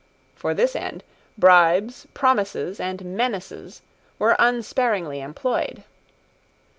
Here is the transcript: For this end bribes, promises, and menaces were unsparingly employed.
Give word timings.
For 0.35 0.55
this 0.55 0.75
end 0.75 1.03
bribes, 1.37 2.07
promises, 2.15 2.79
and 2.79 3.05
menaces 3.15 3.83
were 4.17 4.35
unsparingly 4.39 5.21
employed. 5.21 5.83